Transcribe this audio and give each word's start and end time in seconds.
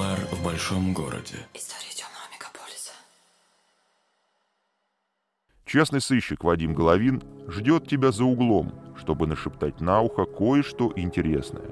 Нуар 0.00 0.18
в 0.32 0.42
большом 0.42 0.94
городе. 0.94 1.36
История 1.52 1.92
темного 1.94 2.24
мегаполиса. 2.32 2.92
Частный 5.66 6.00
сыщик 6.00 6.42
Вадим 6.42 6.72
Головин 6.72 7.22
ждет 7.48 7.86
тебя 7.86 8.10
за 8.10 8.24
углом, 8.24 8.72
чтобы 8.96 9.26
нашептать 9.26 9.82
на 9.82 10.00
ухо 10.00 10.24
кое-что 10.24 10.90
интересное. 10.96 11.70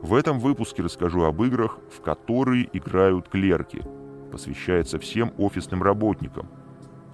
В 0.00 0.14
этом 0.14 0.40
выпуске 0.40 0.82
расскажу 0.82 1.24
об 1.24 1.42
играх, 1.42 1.78
в 1.94 2.00
которые 2.00 2.70
играют 2.72 3.28
клерки. 3.28 3.82
Посвящается 4.30 4.98
всем 4.98 5.34
офисным 5.36 5.82
работникам. 5.82 6.48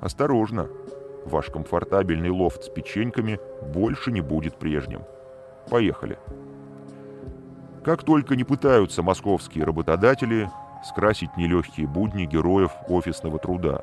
Осторожно, 0.01 0.69
ваш 1.25 1.47
комфортабельный 1.47 2.31
лофт 2.31 2.63
с 2.63 2.69
печеньками 2.69 3.41
больше 3.75 4.13
не 4.13 4.21
будет 4.21 4.57
прежним. 4.57 5.03
Поехали. 5.69 6.17
Как 7.85 8.03
только 8.05 8.37
не 8.37 8.45
пытаются 8.45 9.03
московские 9.03 9.65
работодатели 9.65 10.51
скрасить 10.85 11.37
нелегкие 11.37 11.87
будни 11.87 12.25
героев 12.27 12.73
офисного 12.89 13.39
труда. 13.39 13.83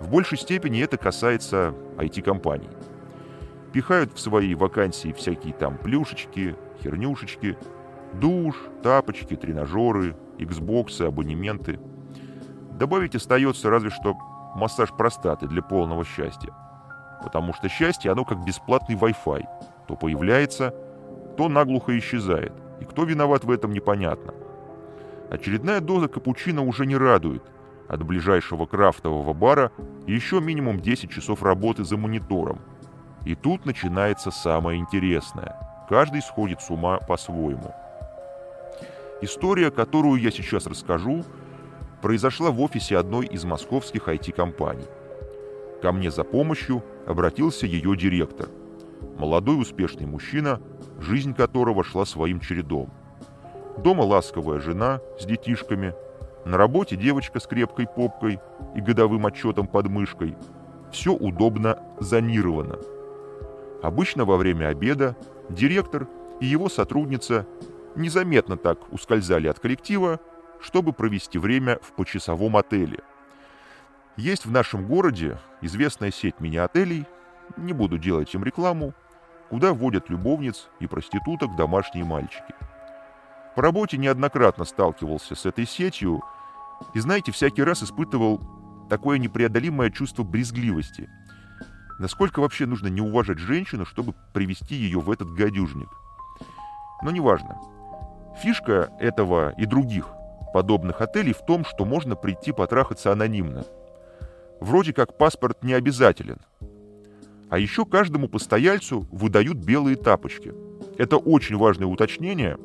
В 0.00 0.10
большей 0.10 0.38
степени 0.38 0.82
это 0.82 0.96
касается 0.96 1.74
IT-компаний. 1.96 2.70
Пихают 3.72 4.12
в 4.12 4.20
свои 4.20 4.54
вакансии 4.54 5.12
всякие 5.12 5.54
там 5.54 5.78
плюшечки, 5.78 6.56
хернюшечки, 6.82 7.56
душ, 8.14 8.56
тапочки, 8.82 9.36
тренажеры, 9.36 10.16
Xbox, 10.38 11.04
абонементы. 11.06 11.78
Добавить 12.72 13.14
остается 13.14 13.70
разве 13.70 13.90
что 13.90 14.16
массаж 14.54 14.90
простаты 14.92 15.46
для 15.46 15.62
полного 15.62 16.04
счастья. 16.04 16.52
Потому 17.22 17.54
что 17.54 17.68
счастье, 17.68 18.10
оно 18.10 18.24
как 18.24 18.44
бесплатный 18.44 18.96
Wi-Fi. 18.96 19.44
То 19.86 19.96
появляется, 19.96 20.74
то 21.36 21.48
наглухо 21.48 21.96
исчезает. 21.96 22.52
И 22.82 22.84
кто 22.84 23.04
виноват 23.04 23.44
в 23.44 23.50
этом, 23.52 23.72
непонятно. 23.72 24.34
Очередная 25.30 25.80
доза 25.80 26.08
капучино 26.08 26.62
уже 26.62 26.84
не 26.84 26.96
радует. 26.96 27.44
От 27.86 28.02
ближайшего 28.02 28.66
крафтового 28.66 29.32
бара 29.32 29.70
еще 30.08 30.40
минимум 30.40 30.80
10 30.80 31.08
часов 31.08 31.44
работы 31.44 31.84
за 31.84 31.96
монитором. 31.96 32.58
И 33.24 33.36
тут 33.36 33.66
начинается 33.66 34.32
самое 34.32 34.80
интересное. 34.80 35.56
Каждый 35.88 36.22
сходит 36.22 36.60
с 36.60 36.70
ума 36.70 36.98
по-своему. 36.98 37.72
История, 39.20 39.70
которую 39.70 40.20
я 40.20 40.32
сейчас 40.32 40.66
расскажу, 40.66 41.24
произошла 42.02 42.50
в 42.50 42.60
офисе 42.60 42.98
одной 42.98 43.26
из 43.26 43.44
московских 43.44 44.08
IT-компаний. 44.08 44.88
Ко 45.82 45.92
мне 45.92 46.10
за 46.10 46.24
помощью 46.24 46.82
обратился 47.06 47.64
ее 47.64 47.96
директор. 47.96 48.48
Молодой 49.18 49.60
успешный 49.60 50.06
мужчина, 50.06 50.60
жизнь 50.98 51.34
которого 51.34 51.84
шла 51.84 52.04
своим 52.04 52.40
чередом. 52.40 52.90
Дома 53.78 54.02
ласковая 54.02 54.60
жена 54.60 55.00
с 55.18 55.24
детишками, 55.24 55.94
на 56.44 56.56
работе 56.56 56.96
девочка 56.96 57.40
с 57.40 57.46
крепкой 57.46 57.86
попкой 57.86 58.40
и 58.74 58.80
годовым 58.80 59.26
отчетом 59.26 59.66
под 59.66 59.88
мышкой. 59.88 60.36
Все 60.90 61.12
удобно 61.12 61.78
зонировано. 62.00 62.78
Обычно 63.82 64.24
во 64.24 64.36
время 64.36 64.68
обеда 64.68 65.16
директор 65.48 66.06
и 66.40 66.46
его 66.46 66.68
сотрудница 66.68 67.46
незаметно 67.94 68.56
так 68.56 68.92
ускользали 68.92 69.48
от 69.48 69.58
коллектива, 69.58 70.20
чтобы 70.60 70.92
провести 70.92 71.38
время 71.38 71.78
в 71.82 71.92
почасовом 71.92 72.56
отеле. 72.56 73.00
Есть 74.16 74.44
в 74.44 74.50
нашем 74.50 74.86
городе 74.86 75.38
известная 75.62 76.10
сеть 76.10 76.38
мини-отелей, 76.38 77.06
не 77.58 77.72
буду 77.72 77.98
делать 77.98 78.32
им 78.34 78.44
рекламу, 78.44 78.94
куда 79.50 79.72
вводят 79.72 80.08
любовниц 80.10 80.68
и 80.80 80.86
проституток 80.86 81.56
домашние 81.56 82.04
мальчики. 82.04 82.54
По 83.54 83.62
работе 83.62 83.98
неоднократно 83.98 84.64
сталкивался 84.64 85.34
с 85.34 85.44
этой 85.44 85.66
сетью 85.66 86.22
и, 86.94 87.00
знаете, 87.00 87.32
всякий 87.32 87.62
раз 87.62 87.82
испытывал 87.82 88.40
такое 88.88 89.18
непреодолимое 89.18 89.90
чувство 89.90 90.22
брезгливости. 90.22 91.08
Насколько 91.98 92.40
вообще 92.40 92.66
нужно 92.66 92.88
не 92.88 93.00
уважать 93.00 93.38
женщину, 93.38 93.84
чтобы 93.84 94.14
привести 94.32 94.74
ее 94.74 95.00
в 95.00 95.10
этот 95.10 95.32
гадюжник? 95.34 95.88
Но 97.02 97.10
неважно. 97.10 97.58
Фишка 98.42 98.90
этого 98.98 99.50
и 99.58 99.66
других 99.66 100.08
подобных 100.52 101.00
отелей 101.00 101.32
в 101.32 101.44
том, 101.44 101.64
что 101.64 101.84
можно 101.84 102.16
прийти 102.16 102.52
потрахаться 102.52 103.12
анонимно. 103.12 103.64
Вроде 104.60 104.92
как 104.92 105.16
паспорт 105.18 105.62
не 105.62 105.74
обязателен. 105.74 106.38
А 107.52 107.58
еще 107.58 107.84
каждому 107.84 108.28
постояльцу 108.28 109.06
выдают 109.10 109.58
белые 109.58 109.96
тапочки. 109.96 110.54
Это 110.96 111.18
очень 111.18 111.58
важное 111.58 111.86
уточнение, 111.86 112.56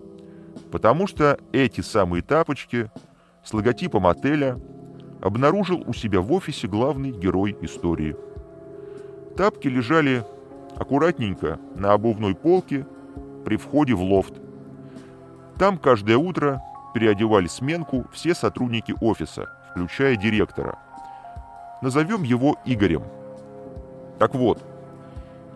потому 0.71 1.07
что 1.07 1.37
эти 1.51 1.81
самые 1.81 2.23
тапочки 2.23 2.89
с 3.43 3.53
логотипом 3.53 4.07
отеля 4.07 4.57
обнаружил 5.21 5.83
у 5.85 5.91
себя 5.91 6.21
в 6.21 6.31
офисе 6.31 6.69
главный 6.69 7.11
герой 7.11 7.57
истории. 7.59 8.15
Тапки 9.35 9.67
лежали 9.67 10.23
аккуратненько 10.77 11.59
на 11.75 11.91
обувной 11.91 12.33
полке 12.33 12.87
при 13.43 13.57
входе 13.57 13.93
в 13.93 14.01
лофт. 14.01 14.35
Там 15.57 15.79
каждое 15.79 16.15
утро 16.15 16.61
переодевали 16.93 17.47
сменку 17.47 18.05
все 18.13 18.33
сотрудники 18.33 18.95
офиса, 19.01 19.49
включая 19.69 20.15
директора. 20.15 20.79
Назовем 21.81 22.23
его 22.23 22.55
Игорем. 22.63 23.03
Так 24.17 24.33
вот, 24.33 24.63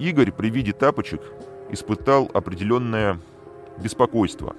Игорь 0.01 0.31
при 0.31 0.49
виде 0.49 0.73
тапочек 0.73 1.21
испытал 1.69 2.27
определенное 2.33 3.19
беспокойство. 3.77 4.55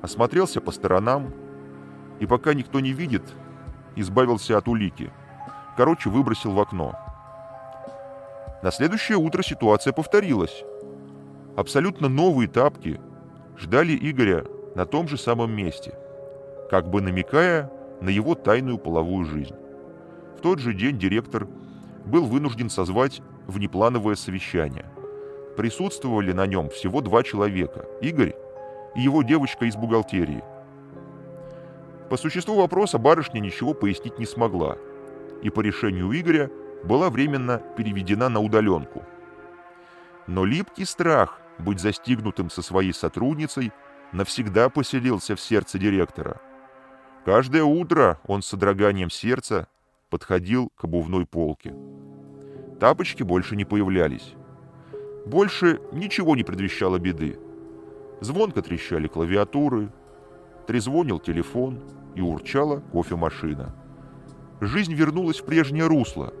Осмотрелся 0.00 0.62
по 0.62 0.72
сторонам 0.72 1.34
и 2.18 2.24
пока 2.24 2.54
никто 2.54 2.80
не 2.80 2.92
видит, 2.92 3.22
избавился 3.94 4.56
от 4.56 4.66
улики. 4.66 5.12
Короче, 5.76 6.08
выбросил 6.08 6.52
в 6.52 6.60
окно. 6.60 6.94
На 8.62 8.70
следующее 8.70 9.18
утро 9.18 9.42
ситуация 9.42 9.92
повторилась. 9.92 10.64
Абсолютно 11.54 12.08
новые 12.08 12.48
тапки 12.48 12.98
ждали 13.58 13.98
Игоря 14.00 14.46
на 14.74 14.86
том 14.86 15.08
же 15.08 15.18
самом 15.18 15.52
месте, 15.52 15.92
как 16.70 16.88
бы 16.88 17.02
намекая 17.02 17.70
на 18.00 18.08
его 18.08 18.34
тайную 18.34 18.78
половую 18.78 19.26
жизнь. 19.26 19.54
В 20.38 20.40
тот 20.40 20.58
же 20.58 20.72
день 20.72 20.98
директор 20.98 21.46
был 22.06 22.24
вынужден 22.24 22.70
созвать 22.70 23.20
внеплановое 23.48 24.14
совещание. 24.14 24.86
Присутствовали 25.56 26.32
на 26.32 26.46
нем 26.46 26.68
всего 26.68 27.00
два 27.00 27.24
человека– 27.24 27.86
Игорь 28.00 28.36
и 28.94 29.00
его 29.00 29.22
девочка 29.22 29.64
из 29.64 29.74
бухгалтерии. 29.74 30.44
По 32.08 32.16
существу 32.16 32.54
вопроса 32.54 32.98
барышня 32.98 33.40
ничего 33.40 33.74
пояснить 33.74 34.18
не 34.18 34.26
смогла, 34.26 34.78
и 35.42 35.50
по 35.50 35.60
решению 35.60 36.12
Игоря 36.12 36.50
была 36.84 37.10
временно 37.10 37.60
переведена 37.76 38.28
на 38.28 38.40
удаленку. 38.40 39.04
Но 40.26 40.44
липкий 40.44 40.86
страх 40.86 41.40
быть 41.58 41.80
застигнутым 41.80 42.50
со 42.50 42.62
своей 42.62 42.92
сотрудницей 42.92 43.72
навсегда 44.12 44.68
поселился 44.68 45.34
в 45.34 45.40
сердце 45.40 45.78
директора. 45.78 46.40
Каждое 47.24 47.64
утро 47.64 48.20
он 48.26 48.42
с 48.42 48.46
содроганием 48.46 49.10
сердца 49.10 49.68
подходил 50.08 50.70
к 50.76 50.84
обувной 50.84 51.26
полке. 51.26 51.74
Тапочки 52.80 53.22
больше 53.22 53.56
не 53.56 53.64
появлялись. 53.64 54.34
Больше 55.26 55.80
ничего 55.92 56.36
не 56.36 56.44
предвещало 56.44 56.98
беды. 56.98 57.38
Звонко 58.20 58.62
трещали 58.62 59.08
клавиатуры, 59.08 59.90
трезвонил 60.66 61.18
телефон 61.18 61.80
и 62.14 62.20
урчала 62.20 62.80
кофемашина. 62.92 63.74
Жизнь 64.60 64.94
вернулась 64.94 65.40
в 65.40 65.44
прежнее 65.44 65.86
русло, 65.86 66.32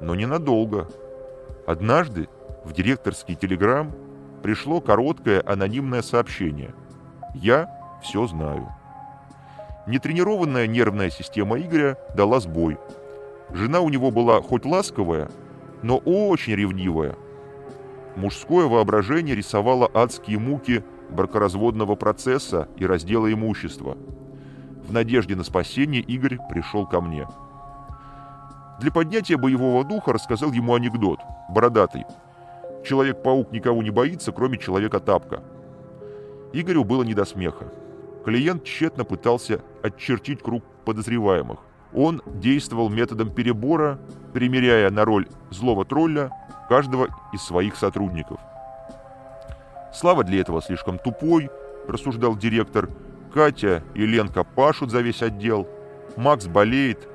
но 0.00 0.14
ненадолго. 0.14 0.88
Однажды 1.66 2.28
в 2.64 2.72
директорский 2.72 3.34
телеграм 3.34 3.92
пришло 4.42 4.80
короткое 4.80 5.42
анонимное 5.46 6.02
сообщение. 6.02 6.74
«Я 7.34 8.00
все 8.02 8.26
знаю». 8.26 8.68
Нетренированная 9.86 10.66
нервная 10.66 11.10
система 11.10 11.58
Игоря 11.58 11.98
дала 12.14 12.40
сбой. 12.40 12.78
Жена 13.50 13.80
у 13.80 13.88
него 13.88 14.10
была 14.10 14.40
хоть 14.40 14.64
ласковая, 14.64 15.30
но 15.82 15.98
очень 15.98 16.54
ревнивая. 16.54 17.16
Мужское 18.16 18.66
воображение 18.66 19.34
рисовало 19.34 19.90
адские 19.92 20.38
муки 20.38 20.84
бракоразводного 21.10 21.94
процесса 21.94 22.68
и 22.76 22.86
раздела 22.86 23.32
имущества. 23.32 23.96
В 24.86 24.92
надежде 24.92 25.36
на 25.36 25.44
спасение 25.44 26.02
Игорь 26.02 26.38
пришел 26.50 26.86
ко 26.86 27.00
мне. 27.00 27.26
Для 28.80 28.90
поднятия 28.90 29.36
боевого 29.36 29.84
духа 29.84 30.12
рассказал 30.12 30.52
ему 30.52 30.74
анекдот, 30.74 31.20
бородатый. 31.50 32.04
Человек-паук 32.84 33.52
никого 33.52 33.82
не 33.82 33.90
боится, 33.90 34.32
кроме 34.32 34.58
человека-тапка. 34.58 35.42
Игорю 36.52 36.84
было 36.84 37.02
не 37.02 37.14
до 37.14 37.24
смеха. 37.24 37.72
Клиент 38.24 38.64
тщетно 38.64 39.04
пытался 39.04 39.60
отчертить 39.82 40.42
круг 40.42 40.64
подозреваемых. 40.84 41.60
Он 41.92 42.22
действовал 42.26 42.88
методом 42.88 43.30
перебора, 43.30 43.98
примеряя 44.32 44.90
на 44.90 45.04
роль 45.04 45.26
злого 45.50 45.84
тролля 45.84 46.30
каждого 46.68 47.08
из 47.32 47.42
своих 47.42 47.76
сотрудников. 47.76 48.40
Слава 49.92 50.22
для 50.22 50.40
этого 50.40 50.62
слишком 50.62 50.98
тупой, 50.98 51.50
рассуждал 51.88 52.36
директор, 52.36 52.88
Катя 53.32 53.82
и 53.94 54.06
Ленка 54.06 54.44
пашут 54.44 54.90
за 54.90 55.00
весь 55.00 55.22
отдел. 55.22 55.68
Макс 56.16 56.46
болеет. 56.46 57.08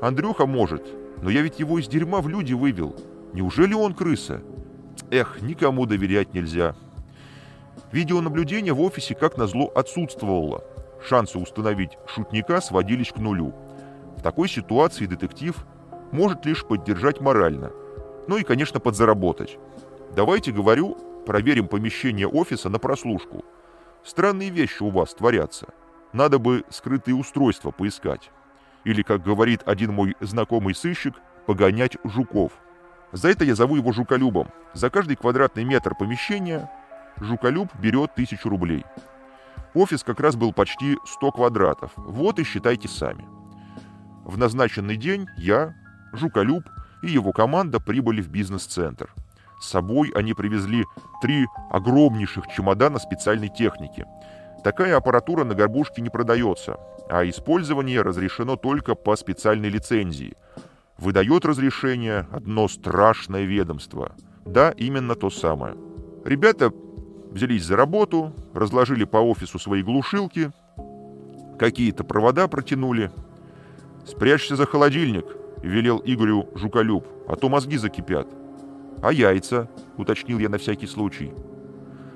Андрюха 0.00 0.46
может, 0.46 0.84
но 1.22 1.30
я 1.30 1.42
ведь 1.42 1.60
его 1.60 1.78
из 1.78 1.88
дерьма 1.88 2.20
в 2.20 2.28
люди 2.28 2.52
вывел. 2.52 2.96
Неужели 3.32 3.74
он 3.74 3.94
крыса? 3.94 4.40
Эх, 5.10 5.40
никому 5.42 5.86
доверять 5.86 6.34
нельзя. 6.34 6.74
Видеонаблюдение 7.92 8.72
в 8.72 8.80
офисе, 8.80 9.14
как 9.14 9.36
назло, 9.36 9.70
отсутствовало. 9.74 10.64
Шансы 11.02 11.38
установить 11.38 11.96
шутника 12.06 12.60
сводились 12.60 13.12
к 13.12 13.18
нулю. 13.18 13.54
В 14.18 14.22
такой 14.22 14.48
ситуации 14.48 15.06
детектив 15.06 15.54
может 16.10 16.44
лишь 16.44 16.66
поддержать 16.66 17.20
морально. 17.20 17.70
Ну 18.26 18.36
и, 18.36 18.42
конечно, 18.42 18.80
подзаработать. 18.80 19.58
Давайте, 20.16 20.50
говорю, 20.50 20.96
проверим 21.24 21.68
помещение 21.68 22.26
офиса 22.26 22.68
на 22.68 22.80
прослушку. 22.80 23.44
Странные 24.02 24.50
вещи 24.50 24.82
у 24.82 24.90
вас 24.90 25.14
творятся. 25.14 25.68
Надо 26.12 26.40
бы 26.40 26.64
скрытые 26.68 27.14
устройства 27.14 27.70
поискать. 27.70 28.32
Или, 28.82 29.02
как 29.02 29.22
говорит 29.22 29.62
один 29.66 29.92
мой 29.92 30.16
знакомый 30.18 30.74
сыщик, 30.74 31.14
погонять 31.46 31.96
жуков. 32.02 32.50
За 33.12 33.28
это 33.28 33.44
я 33.44 33.54
зову 33.54 33.76
его 33.76 33.92
жуколюбом. 33.92 34.48
За 34.74 34.90
каждый 34.90 35.14
квадратный 35.14 35.62
метр 35.62 35.94
помещения 35.94 36.68
жуколюб 37.18 37.68
берет 37.78 38.16
тысячу 38.16 38.48
рублей. 38.48 38.84
Офис 39.74 40.02
как 40.02 40.18
раз 40.18 40.34
был 40.34 40.52
почти 40.52 40.96
100 41.06 41.32
квадратов. 41.32 41.92
Вот 41.96 42.40
и 42.40 42.42
считайте 42.42 42.88
сами. 42.88 43.37
В 44.28 44.36
назначенный 44.36 44.98
день 44.98 45.26
я, 45.38 45.74
жуколюб 46.12 46.62
и 47.02 47.08
его 47.08 47.32
команда 47.32 47.80
прибыли 47.80 48.20
в 48.20 48.28
бизнес-центр. 48.28 49.10
С 49.58 49.70
собой 49.70 50.12
они 50.14 50.34
привезли 50.34 50.84
три 51.22 51.46
огромнейших 51.70 52.46
чемодана 52.48 52.98
специальной 52.98 53.48
техники. 53.48 54.04
Такая 54.62 54.98
аппаратура 54.98 55.44
на 55.44 55.54
горбушке 55.54 56.02
не 56.02 56.10
продается, 56.10 56.76
а 57.08 57.26
использование 57.26 58.02
разрешено 58.02 58.56
только 58.56 58.94
по 58.94 59.16
специальной 59.16 59.70
лицензии. 59.70 60.36
Выдает 60.98 61.46
разрешение 61.46 62.26
одно 62.30 62.68
страшное 62.68 63.44
ведомство. 63.44 64.12
Да, 64.44 64.72
именно 64.72 65.14
то 65.14 65.30
самое. 65.30 65.74
Ребята 66.26 66.70
взялись 67.30 67.64
за 67.64 67.76
работу, 67.76 68.34
разложили 68.52 69.04
по 69.04 69.16
офису 69.16 69.58
свои 69.58 69.82
глушилки, 69.82 70.52
какие-то 71.58 72.04
провода 72.04 72.46
протянули. 72.46 73.10
«Спрячься 74.08 74.56
за 74.56 74.64
холодильник»,— 74.64 75.26
велел 75.62 76.00
Игорю 76.02 76.48
Жуколюб,— 76.54 77.06
«а 77.28 77.36
то 77.36 77.50
мозги 77.50 77.76
закипят». 77.76 78.26
«А 79.02 79.12
яйца?»— 79.12 79.68
уточнил 79.98 80.38
я 80.38 80.48
на 80.48 80.56
всякий 80.56 80.86
случай. 80.86 81.34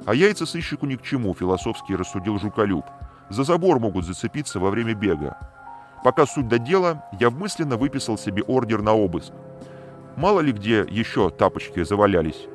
«А 0.07 0.15
яйца 0.15 0.47
сыщику 0.47 0.87
ни 0.87 0.97
к 0.97 1.03
чему»,— 1.03 1.35
философски 1.39 1.93
рассудил 1.93 2.39
Жуколюб. 2.39 2.87
«За 3.29 3.45
забор 3.45 3.79
могут 3.79 4.07
зацепиться 4.07 4.59
во 4.59 4.71
время 4.71 4.95
бега». 4.95 5.37
Пока 6.03 6.25
суть 6.25 6.49
до 6.49 6.59
дела, 6.59 7.05
я 7.21 7.29
мысленно 7.29 7.77
выписал 7.77 8.17
себе 8.17 8.43
ордер 8.43 8.81
на 8.81 8.95
обыск. 8.95 9.35
Мало 10.17 10.41
ли 10.41 10.53
где 10.53 10.87
еще 10.89 11.29
тапочки 11.29 11.85
завалялись. 11.85 12.49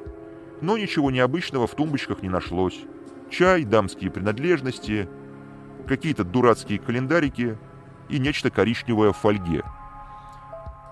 Но 0.62 0.80
ничего 0.80 1.12
необычного 1.12 1.68
в 1.68 1.76
тумбочках 1.76 2.24
не 2.24 2.30
нашлось. 2.30 2.80
Чай, 3.30 3.66
дамские 3.66 4.10
принадлежности, 4.10 5.08
какие-то 5.88 6.24
дурацкие 6.24 6.80
календарики 6.80 7.58
и 8.10 8.20
нечто 8.20 8.50
коричневое 8.50 9.12
в 9.12 9.18
фольге. 9.18 9.64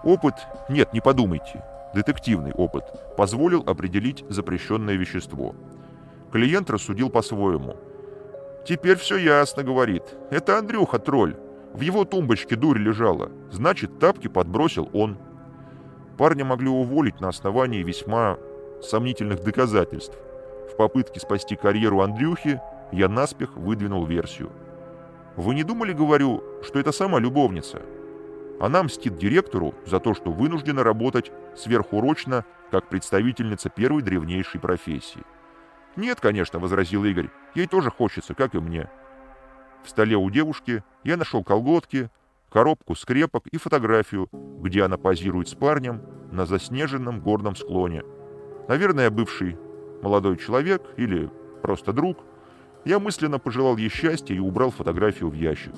Опыт, 0.04 0.36
нет, 0.70 0.94
не 0.94 1.02
подумайте, 1.02 1.64
детективный 1.94 2.52
опыт, 2.54 2.84
позволил 3.18 3.64
определить 3.66 4.24
запрещенное 4.30 4.96
вещество. 4.96 5.56
Клиент 6.32 6.70
рассудил 6.70 7.10
по-своему. 7.10 7.78
«Теперь 8.68 8.98
все 8.98 9.18
ясно»,— 9.18 9.64
говорит. 9.64 10.04
«Это 10.32 10.58
Андрюха 10.58 11.00
тролль. 11.00 11.38
В 11.74 11.82
его 11.82 12.04
тумбочке 12.04 12.56
дурь 12.56 12.80
лежала. 12.80 13.32
Значит, 13.52 14.00
тапки 14.00 14.28
подбросил 14.28 14.90
он». 14.94 15.18
Парня 16.18 16.46
могли 16.46 16.70
уволить 16.70 17.20
на 17.20 17.30
основании 17.30 17.84
весьма 17.84 18.38
сомнительных 18.82 19.44
доказательств. 19.44 20.18
В 20.72 20.76
попытке 20.78 21.20
спасти 21.20 21.56
карьеру 21.56 22.02
Андрюхи 22.02 22.60
я 22.92 23.08
наспех 23.08 23.56
выдвинул 23.56 24.06
версию. 24.06 24.52
«Вы 25.36 25.56
не 25.56 25.64
думали, 25.64 25.94
говорю, 25.94 26.44
что 26.64 26.80
это 26.80 26.92
сама 26.92 27.20
любовница?» 27.20 27.82
Она 28.60 28.84
мстит 28.84 29.18
директору 29.18 29.76
за 29.86 30.00
то, 30.00 30.14
что 30.14 30.32
вынуждена 30.32 30.84
работать 30.84 31.32
сверхурочно, 31.56 32.46
как 32.72 32.88
представительница 32.88 33.70
первой 33.70 34.02
древнейшей 34.02 34.62
профессии. 34.62 35.24
«Нет, 35.96 36.20
конечно»,— 36.20 36.60
возразил 36.62 37.04
Игорь,— 37.04 37.30
«ей 37.56 37.68
тоже 37.68 37.92
хочется, 37.92 38.34
как 38.34 38.56
и 38.56 38.60
мне». 38.60 38.90
В 39.84 39.90
столе 39.90 40.16
у 40.16 40.30
девушки 40.30 40.84
я 41.04 41.16
нашел 41.16 41.44
колготки, 41.44 42.10
коробку 42.50 42.96
скрепок 42.96 43.46
и 43.48 43.58
фотографию, 43.58 44.30
где 44.32 44.84
она 44.84 44.98
позирует 44.98 45.50
с 45.50 45.54
парнем 45.54 46.02
на 46.32 46.46
заснеженном 46.46 47.20
горном 47.22 47.56
склоне. 47.56 48.04
Наверное, 48.68 49.10
бывший 49.10 49.58
молодой 50.02 50.38
человек 50.38 50.82
или 50.98 51.30
просто 51.62 51.94
друг. 51.94 52.18
Я 52.86 53.00
мысленно 53.00 53.40
пожелал 53.40 53.78
ей 53.78 53.90
счастья 53.90 54.36
и 54.36 54.40
убрал 54.40 54.70
фотографию 54.70 55.30
в 55.30 55.34
ящик. 55.34 55.74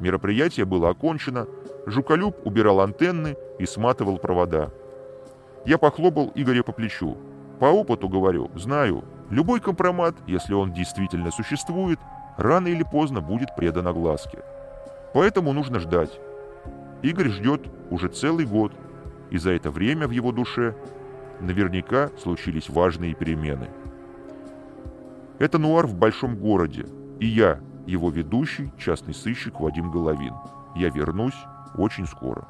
Мероприятие 0.00 0.66
было 0.66 0.90
окончено, 0.90 1.46
Жуколюб 1.86 2.36
убирал 2.44 2.80
антенны 2.80 3.36
и 3.58 3.64
сматывал 3.64 4.18
провода. 4.18 4.70
Я 5.64 5.78
похлопал 5.78 6.32
Игоря 6.34 6.62
по 6.62 6.72
плечу. 6.72 7.16
По 7.58 7.66
опыту 7.66 8.08
говорю, 8.08 8.50
знаю, 8.54 9.04
любой 9.30 9.60
компромат, 9.60 10.14
если 10.26 10.52
он 10.52 10.72
действительно 10.72 11.30
существует, 11.30 11.98
рано 12.36 12.68
или 12.68 12.82
поздно 12.82 13.20
будет 13.20 13.54
предан 13.56 13.88
огласке. 13.88 14.40
Поэтому 15.14 15.52
нужно 15.54 15.78
ждать. 15.80 16.20
Игорь 17.02 17.30
ждет 17.30 17.62
уже 17.90 18.08
целый 18.08 18.44
год, 18.44 18.72
и 19.30 19.38
за 19.38 19.52
это 19.52 19.70
время 19.70 20.06
в 20.06 20.10
его 20.10 20.32
душе 20.32 20.74
наверняка 21.40 22.10
случились 22.22 22.68
важные 22.68 23.14
перемены. 23.14 23.68
Это 25.38 25.58
нуар 25.58 25.86
в 25.86 25.94
большом 25.94 26.36
городе, 26.36 26.86
и 27.20 27.26
я, 27.26 27.60
его 27.86 28.10
ведущий, 28.10 28.72
частный 28.78 29.12
сыщик 29.12 29.60
Вадим 29.60 29.90
Головин. 29.90 30.32
Я 30.74 30.88
вернусь 30.88 31.36
очень 31.76 32.06
скоро. 32.06 32.48